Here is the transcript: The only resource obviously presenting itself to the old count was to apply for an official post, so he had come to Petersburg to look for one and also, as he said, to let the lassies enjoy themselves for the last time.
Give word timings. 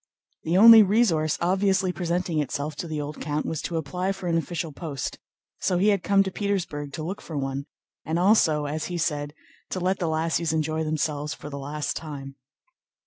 The 0.41 0.57
only 0.57 0.81
resource 0.81 1.37
obviously 1.41 1.91
presenting 1.93 2.39
itself 2.39 2.75
to 2.77 2.87
the 2.87 2.99
old 2.99 3.21
count 3.21 3.45
was 3.45 3.61
to 3.61 3.77
apply 3.77 4.13
for 4.13 4.25
an 4.27 4.35
official 4.35 4.71
post, 4.71 5.19
so 5.59 5.77
he 5.77 5.89
had 5.89 6.01
come 6.01 6.23
to 6.23 6.31
Petersburg 6.31 6.91
to 6.93 7.03
look 7.03 7.21
for 7.21 7.37
one 7.37 7.67
and 8.03 8.17
also, 8.17 8.65
as 8.65 8.85
he 8.85 8.97
said, 8.97 9.35
to 9.69 9.79
let 9.79 9.99
the 9.99 10.07
lassies 10.07 10.53
enjoy 10.53 10.83
themselves 10.83 11.35
for 11.35 11.51
the 11.51 11.59
last 11.59 11.95
time. 11.95 12.35